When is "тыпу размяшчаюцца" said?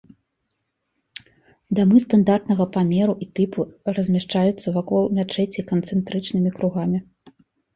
3.41-4.67